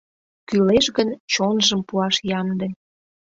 [0.47, 2.67] Кӱлеш гын, чонжым пуаш ямде.